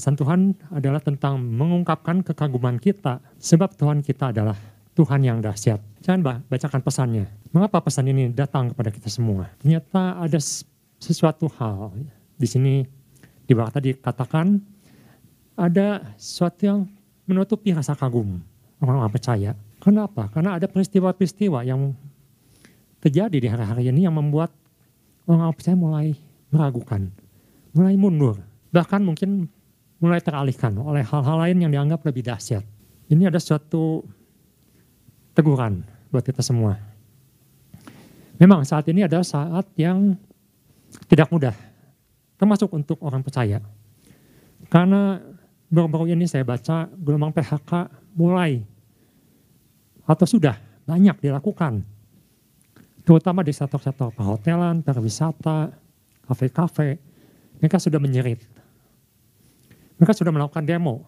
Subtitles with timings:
[0.00, 4.56] Pesan Tuhan adalah tentang mengungkapkan kekaguman kita, sebab Tuhan kita adalah
[4.96, 5.76] Tuhan yang dahsyat.
[6.00, 7.28] Jangan bacakan pesannya.
[7.52, 9.52] Mengapa pesan ini datang kepada kita semua?
[9.60, 10.40] Ternyata ada
[10.96, 11.92] sesuatu hal
[12.40, 12.80] di sini
[13.44, 14.64] di bawah tadi katakan
[15.60, 16.88] ada sesuatu yang
[17.28, 18.40] menutupi rasa kagum
[18.80, 19.52] orang-orang percaya.
[19.84, 20.32] Kenapa?
[20.32, 21.92] Karena ada peristiwa-peristiwa yang
[23.04, 24.48] terjadi di hari-hari ini yang membuat
[25.28, 26.16] orang-orang percaya mulai
[26.48, 27.12] meragukan,
[27.76, 28.40] mulai mundur,
[28.72, 29.59] bahkan mungkin
[30.00, 32.64] mulai teralihkan oleh hal-hal lain yang dianggap lebih dahsyat.
[33.12, 34.00] Ini ada suatu
[35.36, 36.80] teguran buat kita semua.
[38.40, 40.16] Memang saat ini adalah saat yang
[41.04, 41.52] tidak mudah,
[42.40, 43.60] termasuk untuk orang percaya.
[44.72, 45.20] Karena
[45.68, 48.64] baru-baru ini saya baca gelombang PHK mulai
[50.08, 50.56] atau sudah
[50.88, 51.84] banyak dilakukan.
[53.04, 55.70] Terutama di sektor-sektor perhotelan, pariwisata,
[56.24, 56.96] kafe-kafe.
[57.60, 58.40] Mereka sudah menyerit
[60.00, 61.04] mereka sudah melakukan demo.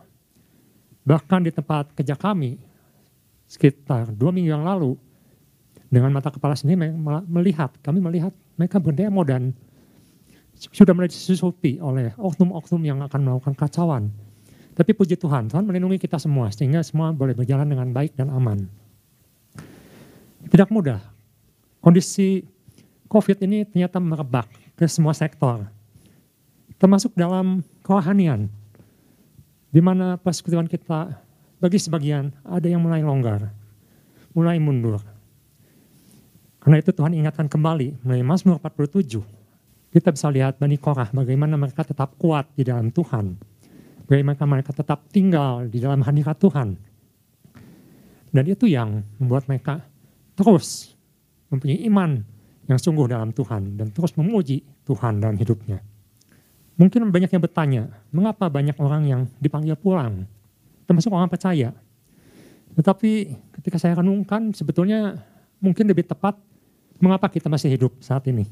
[1.09, 2.61] Bahkan di tempat kerja kami,
[3.49, 5.01] sekitar dua minggu yang lalu,
[5.89, 6.93] dengan mata kepala sendiri
[7.25, 9.57] melihat, kami melihat mereka berdemo dan
[10.57, 14.13] sudah mulai disusupi oleh oknum-oknum yang akan melakukan kacauan.
[14.73, 18.65] Tapi puji Tuhan, Tuhan melindungi kita semua sehingga semua boleh berjalan dengan baik dan aman.
[20.49, 21.01] Tidak mudah.
[21.81, 22.41] Kondisi
[23.09, 25.69] COVID ini ternyata merebak ke semua sektor.
[26.81, 28.49] Termasuk dalam kerohanian
[29.73, 31.17] di mana persekutuan kita
[31.57, 33.49] bagi sebagian ada yang mulai longgar,
[34.37, 35.01] mulai mundur.
[36.61, 39.19] Karena itu Tuhan ingatkan kembali melalui Mazmur 47.
[39.91, 43.35] Kita bisa lihat Bani Korah bagaimana mereka tetap kuat di dalam Tuhan.
[44.07, 46.69] Bagaimana mereka tetap tinggal di dalam hadirat Tuhan.
[48.33, 49.85] Dan itu yang membuat mereka
[50.37, 50.97] terus
[51.53, 52.25] mempunyai iman
[52.69, 55.92] yang sungguh dalam Tuhan dan terus memuji Tuhan dalam hidupnya.
[56.81, 60.25] Mungkin banyak yang bertanya, mengapa banyak orang yang dipanggil pulang,
[60.89, 61.77] termasuk orang percaya.
[62.73, 65.21] Tetapi ketika saya renungkan, sebetulnya
[65.61, 66.41] mungkin lebih tepat
[66.97, 68.49] mengapa kita masih hidup saat ini.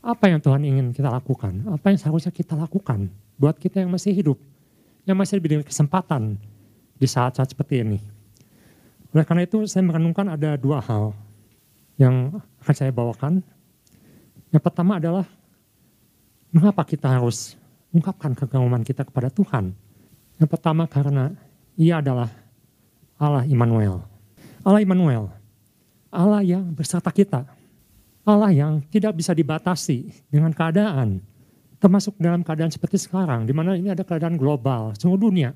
[0.00, 1.66] Apa yang Tuhan ingin kita lakukan?
[1.68, 4.38] Apa yang seharusnya kita lakukan buat kita yang masih hidup,
[5.04, 6.40] yang masih diberi kesempatan
[6.96, 7.98] di saat-saat seperti ini.
[9.12, 11.12] Oleh karena itu saya merenungkan ada dua hal
[12.00, 13.44] yang akan saya bawakan.
[14.54, 15.26] Yang pertama adalah
[16.54, 17.58] Mengapa kita harus
[17.90, 19.74] ungkapkan kekaguman kita kepada Tuhan?
[20.36, 21.32] Yang pertama karena
[21.76, 22.28] ia adalah
[23.16, 24.04] Allah Immanuel.
[24.66, 25.30] Allah Immanuel,
[26.12, 27.46] Allah yang berserta kita.
[28.26, 31.22] Allah yang tidak bisa dibatasi dengan keadaan.
[31.78, 35.54] Termasuk dalam keadaan seperti sekarang, di mana ini ada keadaan global, seluruh dunia.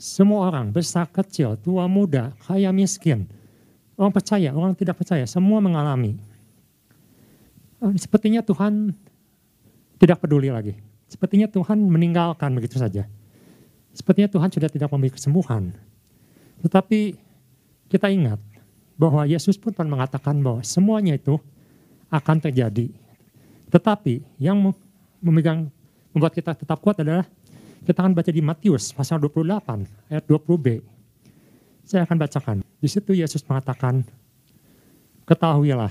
[0.00, 3.28] Semua orang, besar, kecil, tua, muda, kaya, miskin,
[3.98, 6.16] orang percaya, orang tidak percaya, semua mengalami.
[7.98, 8.94] Sepertinya Tuhan
[10.02, 10.74] tidak peduli lagi.
[11.06, 13.06] Sepertinya Tuhan meninggalkan begitu saja.
[13.94, 15.70] Sepertinya Tuhan sudah tidak memberi kesembuhan.
[16.66, 17.14] Tetapi
[17.86, 18.42] kita ingat
[18.98, 21.38] bahwa Yesus pun pernah mengatakan bahwa semuanya itu
[22.10, 22.90] akan terjadi.
[23.70, 24.74] Tetapi yang
[25.22, 25.70] memegang
[26.10, 27.22] membuat kita tetap kuat adalah
[27.86, 30.82] kita akan baca di Matius pasal 28 ayat 20b.
[31.86, 32.56] Saya akan bacakan.
[32.82, 34.02] Di situ Yesus mengatakan,
[35.26, 35.90] ketahuilah,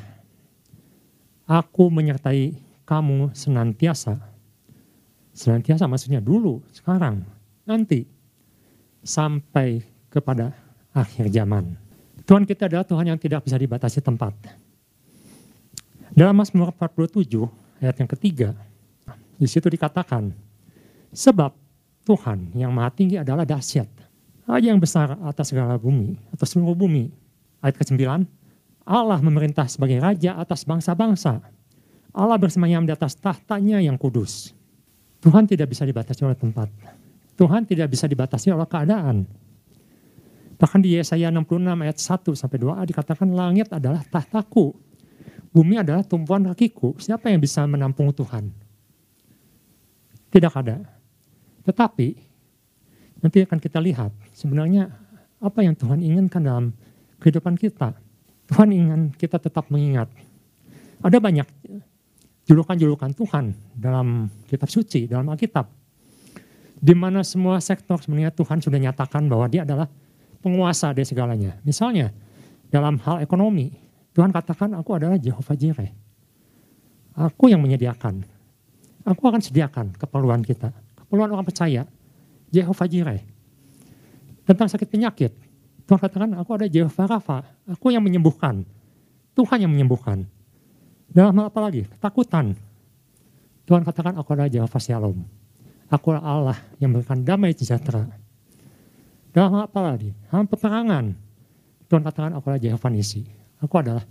[1.48, 4.19] aku menyertai kamu senantiasa,
[5.31, 7.24] senantiasa maksudnya dulu, sekarang,
[7.63, 8.03] nanti,
[9.00, 9.79] sampai
[10.12, 10.52] kepada
[10.91, 11.80] akhir zaman.
[12.28, 14.35] Tuhan kita adalah Tuhan yang tidak bisa dibatasi tempat.
[16.12, 17.31] Dalam Mazmur 47
[17.80, 18.51] ayat yang ketiga,
[19.40, 20.35] di situ dikatakan,
[21.16, 21.56] sebab
[22.03, 23.88] Tuhan yang maha tinggi adalah dahsyat.
[24.51, 27.07] Aja yang besar atas segala bumi, atau seluruh bumi.
[27.63, 28.03] Ayat ke-9,
[28.84, 31.40] Allah memerintah sebagai raja atas bangsa-bangsa.
[32.12, 34.52] Allah bersemayam di atas tahtanya yang kudus.
[35.24, 36.68] Tuhan tidak bisa dibatasi oleh tempat.
[37.40, 39.24] Tuhan tidak bisa dibatasi oleh keadaan.
[40.62, 44.75] Bahkan di Yesaya 66 ayat 1 sampai 2a dikatakan langit adalah tahtaku.
[45.50, 46.94] Bumi adalah tumpuan kakiku.
[47.02, 48.54] Siapa yang bisa menampung Tuhan?
[50.31, 50.86] Tidak ada.
[51.66, 52.07] Tetapi
[53.25, 54.90] nanti akan kita lihat sebenarnya
[55.42, 56.66] apa yang Tuhan inginkan dalam
[57.19, 57.98] kehidupan kita.
[58.50, 60.07] Tuhan ingin kita tetap mengingat.
[61.02, 61.48] Ada banyak
[62.50, 65.70] julukan-julukan Tuhan dalam kitab suci, dalam Alkitab.
[66.82, 69.86] Di mana semua sektor sebenarnya Tuhan sudah nyatakan bahwa dia adalah
[70.42, 71.62] penguasa dari segalanya.
[71.62, 72.10] Misalnya
[72.74, 73.70] dalam hal ekonomi,
[74.18, 75.92] Tuhan katakan aku adalah Jehovah Jireh.
[77.14, 78.26] Aku yang menyediakan.
[79.06, 80.74] Aku akan sediakan keperluan kita.
[80.98, 81.86] Keperluan orang percaya.
[82.50, 83.22] Jehovah Jireh.
[84.44, 85.32] Tentang sakit penyakit,
[85.86, 87.46] Tuhan katakan aku ada Jehovah Rafa.
[87.70, 88.66] Aku yang menyembuhkan.
[89.38, 90.26] Tuhan yang menyembuhkan.
[91.12, 91.84] Dalam hal apa lagi?
[91.92, 92.56] Ketakutan.
[93.68, 95.19] Tuhan katakan aku adalah Jehovah Shalom.
[95.92, 98.08] Aku Allah yang memberikan damai sejahtera.
[99.36, 100.16] Dalam apa lagi?
[100.31, 101.12] Dalam peperangan.
[101.92, 103.28] Tuhan katakan aku adalah Jehovah Nisi.
[103.60, 104.08] Aku adalah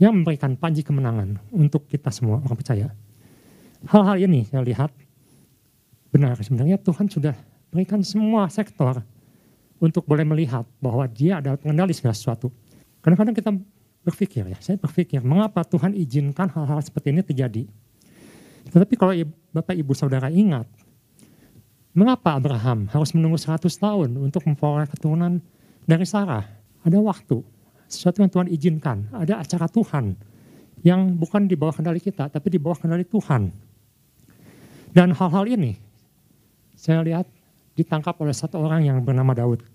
[0.00, 2.88] yang memberikan panji kemenangan untuk kita semua orang percaya.
[3.84, 4.90] Hal-hal ini saya lihat
[6.08, 7.36] benar sebenarnya Tuhan sudah
[7.68, 9.04] berikan semua sektor
[9.78, 12.48] untuk boleh melihat bahwa dia adalah pengendali segala sesuatu.
[13.04, 13.50] Kadang-kadang kita
[14.06, 17.64] berpikir ya, saya berpikir mengapa Tuhan izinkan hal-hal seperti ini terjadi.
[18.68, 19.12] Tetapi kalau
[19.52, 20.68] Bapak Ibu Saudara ingat,
[21.98, 25.42] Mengapa Abraham harus menunggu 100 tahun untuk memperoleh keturunan
[25.82, 26.46] dari Sarah?
[26.86, 27.42] Ada waktu,
[27.90, 30.14] sesuatu yang Tuhan izinkan, ada acara Tuhan
[30.86, 33.50] yang bukan di bawah kendali kita, tapi di bawah kendali Tuhan.
[34.94, 35.74] Dan hal-hal ini
[36.78, 37.26] saya lihat
[37.74, 39.66] ditangkap oleh satu orang yang bernama Daud.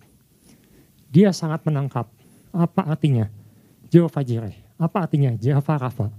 [1.12, 2.08] Dia sangat menangkap
[2.56, 3.28] apa artinya
[3.94, 6.10] Jehovah Jireh, apa artinya Jehovah Rafa,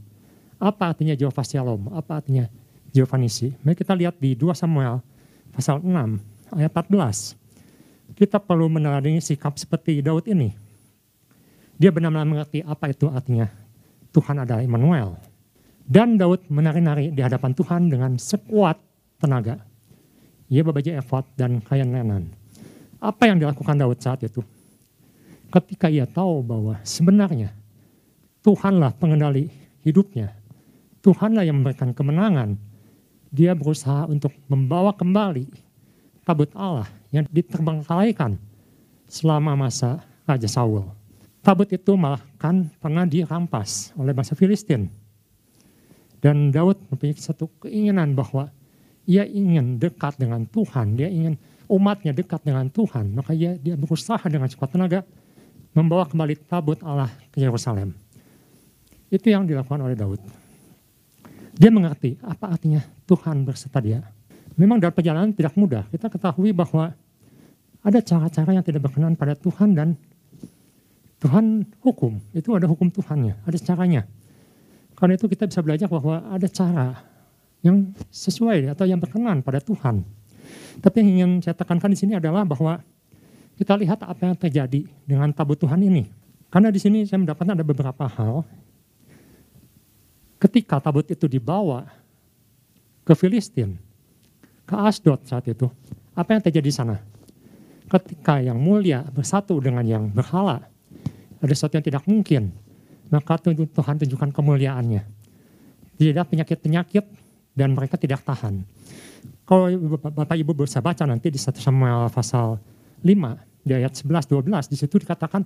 [0.62, 2.46] apa artinya Jehovah Shalom, apa artinya
[2.94, 3.50] Jehovah Nisi.
[3.66, 5.02] Mari kita lihat di 2 Samuel
[5.50, 7.34] pasal 6 ayat 14.
[8.14, 10.54] Kita perlu meneladani sikap seperti Daud ini.
[11.74, 13.50] Dia benar-benar mengerti apa itu artinya
[14.14, 15.18] Tuhan adalah Immanuel.
[15.82, 18.78] Dan Daud menari-nari di hadapan Tuhan dengan sekuat
[19.18, 19.58] tenaga.
[20.46, 22.30] Ia berbaju efod dan kain lenan.
[23.02, 24.46] Apa yang dilakukan Daud saat itu?
[25.50, 27.63] Ketika ia tahu bahwa sebenarnya
[28.44, 29.48] Tuhanlah pengendali
[29.80, 30.36] hidupnya.
[31.00, 32.60] Tuhanlah yang memberikan kemenangan
[33.32, 35.48] dia berusaha untuk membawa kembali
[36.28, 38.36] tabut Allah yang diterbengkalaikan
[39.08, 40.84] selama masa Raja Saul.
[41.40, 44.92] Tabut itu malah kan pernah dirampas oleh bangsa Filistin.
[46.20, 48.48] Dan Daud mempunyai satu keinginan bahwa
[49.04, 51.36] ia ingin dekat dengan Tuhan, dia ingin
[51.68, 55.04] umatnya dekat dengan Tuhan, maka dia, dia berusaha dengan sekuat tenaga
[55.76, 58.03] membawa kembali tabut Allah ke Yerusalem.
[59.14, 60.18] Itu yang dilakukan oleh Daud.
[61.54, 64.02] Dia mengerti apa artinya Tuhan berserta dia.
[64.58, 65.86] Memang dalam perjalanan tidak mudah.
[65.86, 66.90] Kita ketahui bahwa
[67.78, 69.94] ada cara-cara yang tidak berkenan pada Tuhan dan
[71.22, 72.18] Tuhan hukum.
[72.34, 74.02] Itu ada hukum Tuhannya, ada caranya.
[74.98, 76.98] Karena itu kita bisa belajar bahwa ada cara
[77.62, 80.02] yang sesuai atau yang berkenan pada Tuhan.
[80.82, 82.82] Tapi yang ingin saya tekankan di sini adalah bahwa
[83.54, 86.10] kita lihat apa yang terjadi dengan tabut Tuhan ini.
[86.50, 88.42] Karena di sini saya mendapatkan ada beberapa hal
[90.44, 91.88] ketika tabut itu dibawa
[93.00, 93.80] ke Filistin,
[94.68, 95.72] ke Asdod saat itu,
[96.12, 97.00] apa yang terjadi di sana?
[97.88, 100.60] Ketika yang mulia bersatu dengan yang berhala,
[101.40, 102.52] ada sesuatu yang tidak mungkin,
[103.08, 105.02] maka Tuhan tunjukkan kemuliaannya.
[105.96, 107.04] Tidak penyakit-penyakit
[107.56, 108.64] dan mereka tidak tahan.
[109.48, 112.60] Kalau Bapak Ibu bisa baca nanti di 1 Samuel pasal
[113.00, 115.44] 5, di ayat 11-12, di situ dikatakan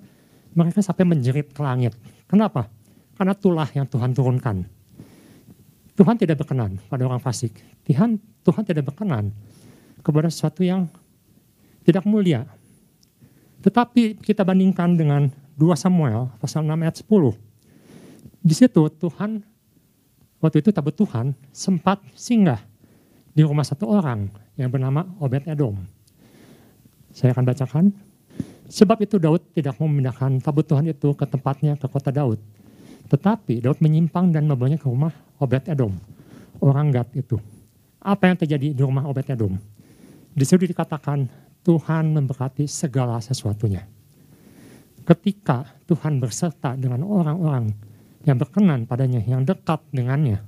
[0.55, 1.95] mereka sampai menjerit ke langit.
[2.27, 2.67] Kenapa?
[3.19, 4.78] Karena tulah yang Tuhan turunkan
[5.99, 7.59] Tuhan tidak berkenan pada orang fasik.
[7.83, 9.35] Tuhan, Tuhan tidak berkenan
[9.99, 10.87] kepada sesuatu yang
[11.83, 12.47] tidak mulia.
[13.67, 15.27] Tetapi kita bandingkan dengan
[15.59, 17.35] 2 Samuel pasal 6 ayat 10.
[18.39, 19.43] Di situ Tuhan,
[20.39, 22.63] waktu itu tabut Tuhan sempat singgah
[23.35, 25.83] di rumah satu orang yang bernama Obed Edom.
[27.11, 27.85] Saya akan bacakan.
[28.71, 32.39] Sebab itu Daud tidak memindahkan tabut Tuhan itu ke tempatnya ke kota Daud.
[33.09, 35.97] Tetapi Daud menyimpang dan membawanya ke rumah Obed Edom,
[36.61, 37.41] orang Gad itu.
[38.05, 39.57] Apa yang terjadi di rumah Obed Edom?
[40.37, 41.27] Di situ dikatakan
[41.65, 43.83] Tuhan memberkati segala sesuatunya.
[45.09, 47.73] Ketika Tuhan berserta dengan orang-orang
[48.29, 50.45] yang berkenan padanya, yang dekat dengannya,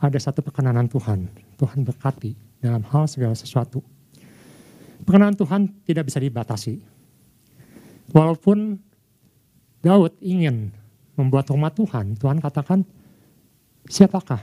[0.00, 1.28] ada satu perkenanan Tuhan.
[1.60, 2.32] Tuhan berkati
[2.64, 3.84] dalam hal segala sesuatu.
[5.04, 6.80] Perkenanan Tuhan tidak bisa dibatasi.
[8.12, 8.80] Walaupun
[9.84, 10.72] Daud ingin
[11.14, 12.82] membuat rumah Tuhan, Tuhan katakan,
[13.86, 14.42] siapakah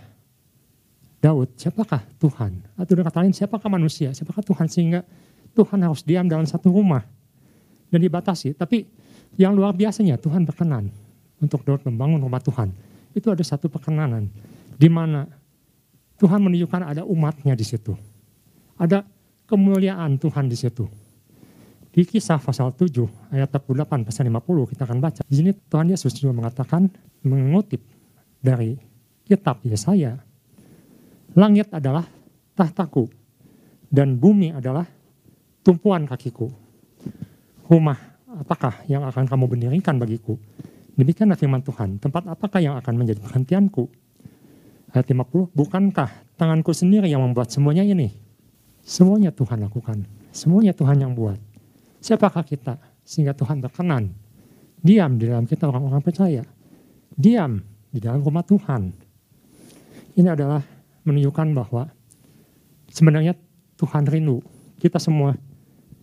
[1.22, 2.66] Daud, siapakah Tuhan?
[2.74, 4.66] Atau dengan kata lain, siapakah manusia, siapakah Tuhan?
[4.66, 5.06] Sehingga
[5.54, 7.06] Tuhan harus diam dalam satu rumah
[7.94, 8.58] dan dibatasi.
[8.58, 8.88] Tapi
[9.38, 10.90] yang luar biasanya Tuhan berkenan
[11.38, 12.74] untuk Daud membangun rumah Tuhan.
[13.14, 14.32] Itu ada satu perkenanan
[14.80, 15.30] di mana
[16.18, 17.94] Tuhan menunjukkan ada umatnya di situ.
[18.82, 19.06] Ada
[19.46, 20.90] kemuliaan Tuhan di situ.
[21.92, 25.22] Di kisah pasal 7 ayat 48 pasal 50 kita akan baca.
[25.28, 26.88] Di sini Tuhan Yesus juga mengatakan
[27.28, 27.84] mengutip
[28.40, 28.80] dari
[29.28, 30.16] kitab Yesaya.
[31.36, 32.08] Langit adalah
[32.56, 33.12] tahtaku
[33.92, 34.88] dan bumi adalah
[35.68, 36.48] tumpuan kakiku.
[37.68, 38.00] Rumah
[38.40, 40.40] apakah yang akan kamu berdirikan bagiku?
[40.96, 42.00] Demikianlah firman Tuhan.
[42.00, 43.92] Tempat apakah yang akan menjadi perhentianku?
[44.92, 48.12] Ayat 50, bukankah tanganku sendiri yang membuat semuanya ini?
[48.84, 50.04] Semuanya Tuhan lakukan.
[50.36, 51.51] Semuanya Tuhan yang buat.
[52.02, 54.10] Siapakah kita sehingga Tuhan berkenan?
[54.82, 56.42] Diam di dalam kita orang-orang percaya.
[57.14, 57.62] Diam
[57.94, 58.90] di dalam rumah Tuhan.
[60.18, 60.66] Ini adalah
[61.06, 61.86] menunjukkan bahwa
[62.90, 63.38] sebenarnya
[63.78, 64.42] Tuhan rindu
[64.82, 65.38] kita semua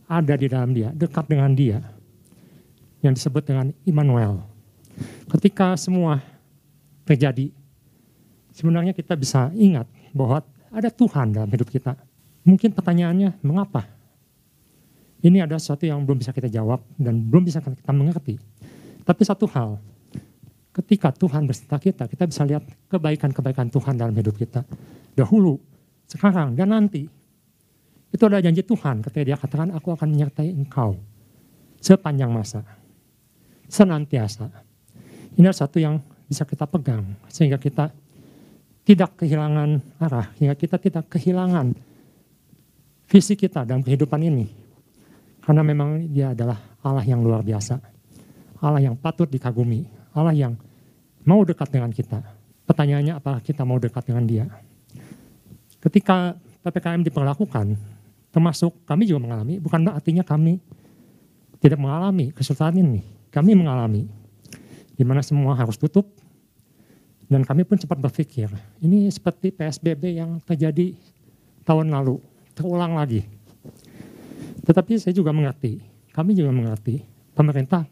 [0.07, 1.83] ada di dalam dia, dekat dengan dia.
[3.03, 4.43] Yang disebut dengan Immanuel.
[5.27, 6.23] Ketika semua
[7.03, 7.51] terjadi,
[8.55, 11.95] sebenarnya kita bisa ingat bahwa ada Tuhan dalam hidup kita.
[12.47, 13.98] Mungkin pertanyaannya, mengapa?
[15.19, 18.39] Ini ada sesuatu yang belum bisa kita jawab dan belum bisa kita mengerti.
[19.03, 19.83] Tapi satu hal,
[20.71, 24.63] ketika Tuhan berserta kita, kita bisa lihat kebaikan-kebaikan Tuhan dalam hidup kita.
[25.19, 25.59] Dahulu,
[26.07, 27.11] sekarang, dan nanti.
[28.15, 30.95] Itu adalah janji Tuhan ketika dia katakan, aku akan menyertai engkau
[31.83, 32.63] sepanjang masa.
[33.67, 34.49] Senantiasa.
[35.35, 35.99] Ini adalah satu yang
[36.31, 37.91] bisa kita pegang, sehingga kita
[38.87, 41.75] tidak kehilangan arah, sehingga kita tidak kehilangan
[43.09, 44.68] visi kita dalam kehidupan ini.
[45.49, 47.81] Karena memang dia adalah Allah yang luar biasa.
[48.61, 49.89] Allah yang patut dikagumi.
[50.13, 50.53] Allah yang
[51.25, 52.21] mau dekat dengan kita.
[52.69, 54.45] Pertanyaannya apakah kita mau dekat dengan dia?
[55.81, 57.81] Ketika PPKM diperlakukan,
[58.29, 60.61] termasuk kami juga mengalami, bukan artinya kami
[61.65, 63.01] tidak mengalami kesulitan ini.
[63.33, 64.05] Kami mengalami,
[64.93, 66.13] di mana semua harus tutup,
[67.25, 68.53] dan kami pun cepat berpikir,
[68.85, 70.93] ini seperti PSBB yang terjadi
[71.65, 72.21] tahun lalu,
[72.53, 73.38] terulang lagi.
[74.69, 75.81] Tetapi saya juga mengerti,
[76.13, 77.01] kami juga mengerti,
[77.33, 77.89] pemerintah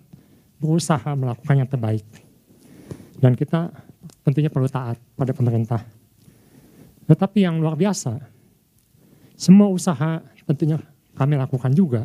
[0.61, 2.05] berusaha melakukan yang terbaik
[3.21, 3.73] dan kita
[4.25, 5.81] tentunya perlu taat pada pemerintah.
[7.07, 8.19] Tetapi yang luar biasa,
[9.39, 10.77] semua usaha tentunya
[11.17, 12.05] kami lakukan juga.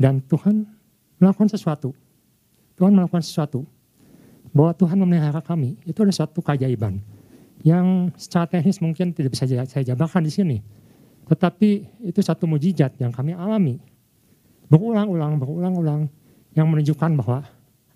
[0.00, 0.64] Dan Tuhan
[1.20, 1.94] melakukan sesuatu.
[2.74, 3.64] Tuhan melakukan sesuatu.
[4.50, 6.98] Bahwa Tuhan memelihara kami, itu adalah suatu keajaiban.
[7.62, 10.56] Yang secara teknis mungkin tidak bisa saya jabarkan di sini.
[11.30, 13.78] Tetapi itu satu mujizat yang kami alami.
[14.66, 16.10] Berulang-ulang, berulang-ulang.
[16.50, 17.46] Yang menunjukkan bahwa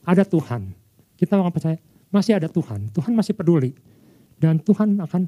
[0.07, 0.71] ada Tuhan
[1.15, 1.79] kita orang percaya
[2.11, 2.91] masih ada Tuhan.
[2.91, 3.75] Tuhan masih peduli.
[4.39, 5.27] Dan Tuhan akan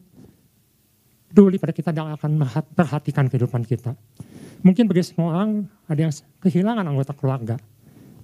[1.31, 2.43] peduli pada kita dan akan
[2.75, 3.95] perhatikan kehidupan kita.
[4.63, 7.57] Mungkin bagi semua orang ada yang kehilangan anggota keluarga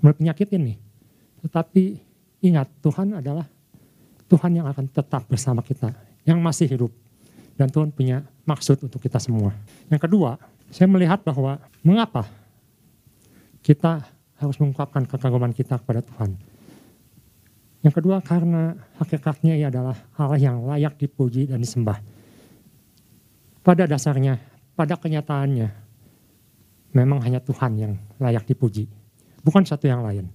[0.03, 0.75] melalui penyakit ini.
[1.43, 1.85] Tetapi
[2.43, 3.47] ingat Tuhan adalah
[4.27, 5.95] Tuhan yang akan tetap bersama kita.
[6.27, 6.93] Yang masih hidup.
[7.57, 9.53] Dan Tuhan punya maksud untuk kita semua.
[9.93, 10.41] Yang kedua,
[10.73, 12.25] saya melihat bahwa mengapa
[13.63, 14.03] kita
[14.41, 16.35] harus mengungkapkan kekaguman kita kepada Tuhan.
[17.83, 21.99] Yang kedua karena hakikatnya ia adalah Allah yang layak dipuji dan disembah.
[23.63, 24.39] Pada dasarnya,
[24.75, 25.69] pada kenyataannya,
[26.95, 28.87] memang hanya Tuhan yang layak dipuji.
[29.43, 30.31] Bukan satu yang lain.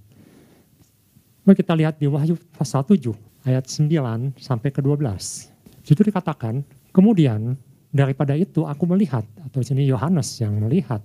[1.47, 3.15] Mari kita lihat di Wahyu pasal 7
[3.47, 5.47] ayat 9 sampai ke 12.
[5.87, 6.59] Itu dikatakan,
[6.91, 7.57] kemudian
[7.91, 11.01] daripada itu aku melihat, atau sini Yohanes yang melihat,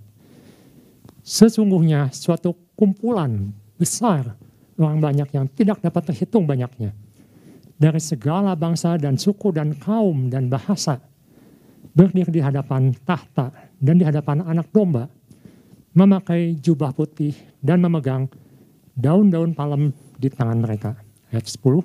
[1.23, 4.35] sesungguhnya suatu kumpulan besar
[4.79, 6.91] orang banyak yang tidak dapat terhitung banyaknya.
[7.79, 11.03] Dari segala bangsa dan suku dan kaum dan bahasa
[11.93, 13.51] berdiri di hadapan tahta
[13.83, 15.11] dan di hadapan anak domba,
[15.93, 18.31] memakai jubah putih dan memegang
[18.95, 20.95] daun-daun palem di tangan mereka.
[21.35, 21.83] Ayat 10.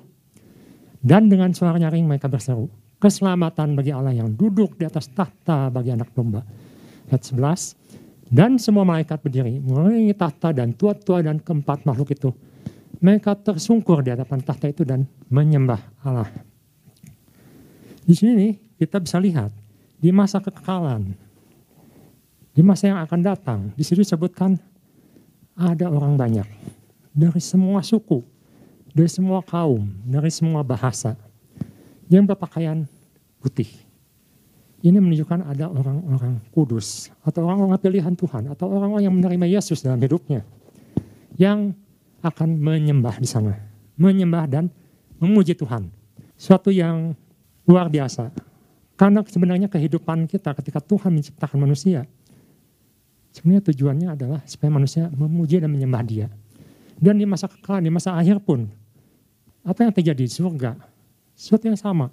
[1.02, 5.94] Dan dengan suara nyaring mereka berseru, keselamatan bagi Allah yang duduk di atas tahta bagi
[5.94, 6.42] anak domba.
[7.08, 8.28] Ayat 11.
[8.28, 12.30] Dan semua malaikat berdiri mengelilingi tahta dan tua-tua dan keempat makhluk itu
[13.00, 16.28] mereka tersungkur di hadapan tahta itu dan menyembah Allah.
[18.04, 19.48] Di sini kita bisa lihat
[19.96, 21.14] di masa kekekalan,
[22.52, 24.60] di masa yang akan datang, di situ disebutkan
[25.56, 26.48] ada orang banyak
[27.14, 28.20] dari semua suku,
[28.92, 31.16] dari semua kaum, dari semua bahasa
[32.08, 32.88] yang berpakaian
[33.40, 33.68] putih.
[34.78, 39.98] Ini menunjukkan ada orang-orang kudus atau orang-orang pilihan Tuhan atau orang-orang yang menerima Yesus dalam
[39.98, 40.46] hidupnya
[41.34, 41.74] yang
[42.22, 43.58] akan menyembah di sana.
[43.98, 44.70] Menyembah dan
[45.18, 45.90] memuji Tuhan.
[46.38, 47.14] Suatu yang
[47.66, 48.30] luar biasa.
[48.98, 52.06] Karena sebenarnya kehidupan kita ketika Tuhan menciptakan manusia,
[53.30, 56.26] sebenarnya tujuannya adalah supaya manusia memuji dan menyembah dia.
[56.98, 58.66] Dan di masa kekal, di masa akhir pun,
[59.62, 60.97] apa yang terjadi di surga?
[61.38, 62.10] Sesuatu yang sama.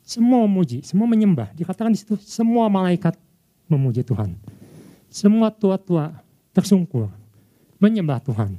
[0.00, 1.52] Semua memuji, semua menyembah.
[1.52, 3.20] Dikatakan di situ semua malaikat
[3.68, 4.32] memuji Tuhan.
[5.12, 6.16] Semua tua-tua
[6.56, 7.12] tersungkur
[7.76, 8.56] menyembah Tuhan.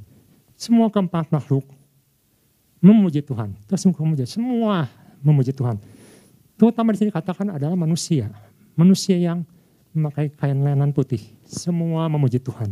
[0.54, 1.66] Semua keempat makhluk
[2.78, 3.58] memuji Tuhan.
[3.66, 4.22] Tersungkur memuji.
[4.30, 4.86] Semua
[5.18, 5.82] memuji Tuhan.
[6.54, 8.30] Terutama di sini katakan adalah manusia.
[8.78, 9.42] Manusia yang
[9.90, 11.20] memakai kain lenan putih.
[11.42, 12.70] Semua memuji Tuhan.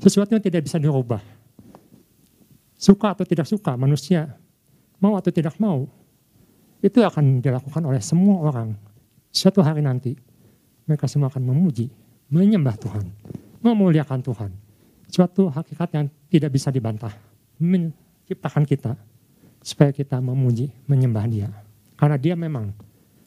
[0.00, 1.20] Sesuatu yang tidak bisa dirubah.
[2.80, 4.34] Suka atau tidak suka manusia,
[4.98, 5.86] mau atau tidak mau,
[6.82, 8.74] itu akan dilakukan oleh semua orang.
[9.32, 10.12] Suatu hari nanti,
[10.84, 11.88] mereka semua akan memuji,
[12.28, 13.06] menyembah Tuhan,
[13.62, 14.52] memuliakan Tuhan
[15.12, 17.12] suatu hakikat yang tidak bisa dibantah.
[17.60, 18.96] Menciptakan kita
[19.60, 21.52] supaya kita memuji, menyembah dia.
[22.00, 22.72] Karena dia memang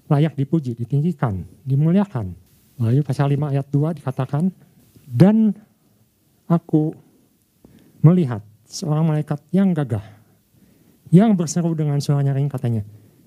[0.10, 2.34] layak dipuji, ditinggikan, dimuliakan.
[2.82, 4.50] Wahyu pasal 5 ayat 2 dikatakan,
[5.06, 5.54] dan
[6.50, 6.92] aku
[8.04, 10.04] melihat seorang malaikat yang gagah,
[11.14, 12.84] yang berseru dengan suara nyaring katanya,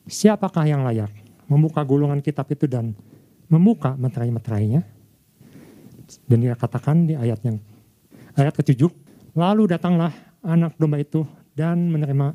[0.08, 1.12] siapakah yang layak
[1.46, 2.96] membuka gulungan kitab itu dan
[3.46, 4.82] membuka meterai-meterainya?
[6.24, 7.60] Dan dia katakan di ayat yang
[8.32, 8.88] ayat ketujuh,
[9.36, 10.10] lalu datanglah
[10.40, 12.32] anak domba itu dan menerima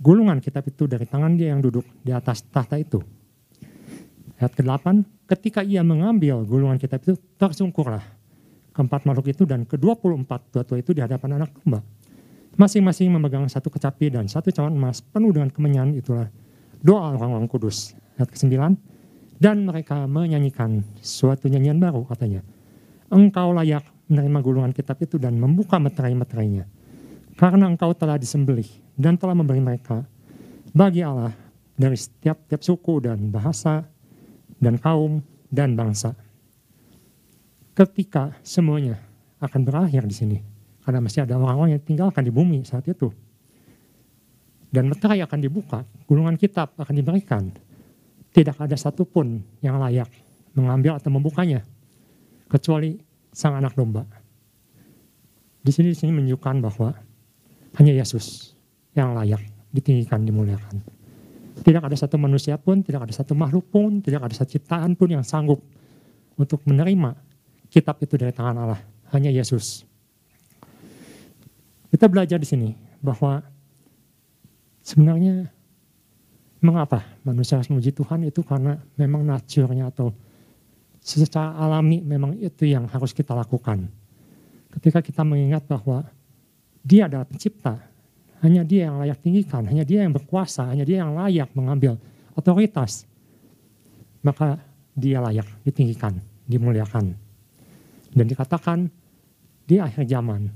[0.00, 3.04] gulungan kitab itu dari tangan dia yang duduk di atas tahta itu.
[4.40, 8.02] Ayat ke-8, ketika ia mengambil gulungan kitab itu, tersungkurlah
[8.74, 11.80] keempat makhluk itu dan ke-24 tua-tua itu di hadapan anak domba.
[12.54, 16.30] Masing-masing memegang satu kecapi dan satu cawan emas penuh dengan kemenyan itulah
[16.84, 17.96] doa orang-orang kudus.
[18.20, 18.54] Ayat ke-9,
[19.40, 22.44] dan mereka menyanyikan suatu nyanyian baru katanya.
[23.10, 26.68] Engkau layak menerima gulungan kitab itu dan membuka meterai-meterainya.
[27.34, 30.06] Karena engkau telah disembelih dan telah memberi mereka
[30.70, 31.34] bagi Allah
[31.74, 33.82] dari setiap-tiap suku dan bahasa
[34.62, 35.18] dan kaum
[35.50, 36.14] dan bangsa.
[37.74, 39.02] Ketika semuanya
[39.42, 40.38] akan berakhir di sini,
[40.86, 43.10] karena masih ada orang-orang yang tinggalkan di bumi saat itu.
[44.74, 47.54] Dan meterai akan dibuka, gulungan kitab akan diberikan.
[48.34, 50.10] Tidak ada satupun yang layak
[50.58, 51.62] mengambil atau membukanya,
[52.50, 52.98] kecuali
[53.30, 54.02] sang anak domba.
[55.62, 56.90] Di sini di sini menunjukkan bahwa
[57.78, 58.58] hanya Yesus
[58.98, 60.82] yang layak ditinggikan, dimuliakan.
[61.62, 65.14] Tidak ada satu manusia pun, tidak ada satu makhluk pun, tidak ada satu ciptaan pun
[65.14, 65.62] yang sanggup
[66.34, 67.14] untuk menerima
[67.70, 68.82] kitab itu dari tangan Allah.
[69.14, 69.86] Hanya Yesus.
[71.94, 73.53] Kita belajar di sini bahwa
[74.84, 75.48] sebenarnya
[76.60, 80.12] mengapa manusia harus memuji Tuhan itu karena memang naturnya atau
[81.00, 83.88] secara alami memang itu yang harus kita lakukan.
[84.72, 86.04] Ketika kita mengingat bahwa
[86.84, 87.80] dia adalah pencipta,
[88.44, 91.96] hanya dia yang layak tinggikan, hanya dia yang berkuasa, hanya dia yang layak mengambil
[92.36, 93.08] otoritas.
[94.24, 94.60] Maka
[94.96, 96.16] dia layak ditinggikan,
[96.48, 97.12] dimuliakan.
[98.12, 98.88] Dan dikatakan
[99.68, 100.48] di akhir zaman,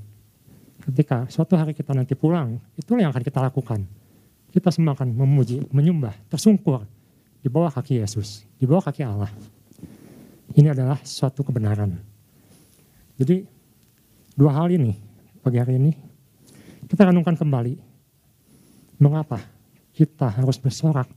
[0.89, 3.98] ketika suatu hari kita nanti pulang, itulah yang akan kita lakukan.
[4.49, 6.89] Kita semua akan memuji, menyembah, tersungkur
[7.45, 9.29] di bawah kaki Yesus, di bawah kaki Allah.
[10.57, 11.95] Ini adalah suatu kebenaran.
[13.21, 13.45] Jadi
[14.33, 14.97] dua hal ini
[15.45, 15.93] pagi hari ini
[16.89, 17.77] kita renungkan kembali,
[18.97, 19.45] mengapa
[19.93, 21.11] kita harus bersorak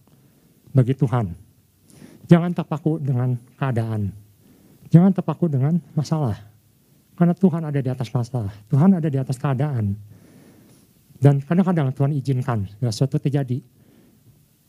[0.75, 1.31] bagi Tuhan.
[2.27, 4.11] Jangan terpaku dengan keadaan.
[4.91, 6.35] Jangan terpaku dengan masalah.
[7.15, 8.51] Karena Tuhan ada di atas masalah.
[8.67, 9.95] Tuhan ada di atas keadaan.
[11.21, 13.61] Dan kadang-kadang Tuhan izinkan ya, sesuatu terjadi.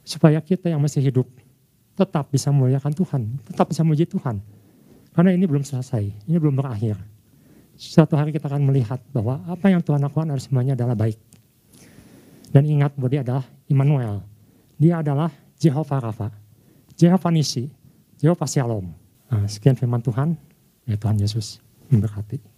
[0.04, 1.24] Supaya kita yang masih hidup
[1.96, 3.22] tetap bisa memuliakan Tuhan.
[3.48, 4.44] Tetap bisa memuji Tuhan.
[5.16, 6.28] Karena ini belum selesai.
[6.28, 7.00] Ini belum berakhir
[7.82, 11.18] suatu hari kita akan melihat bahwa apa yang Tuhan lakukan harus semuanya adalah baik.
[12.52, 14.22] Dan ingat bahwa dia adalah Immanuel.
[14.76, 16.28] Dia adalah Jehovah Rafa,
[16.98, 17.70] Jehovah Nisi,
[18.20, 18.92] Jehovah Shalom.
[19.32, 20.36] Nah, sekian firman Tuhan,
[20.84, 22.51] ya Tuhan Yesus memberkati.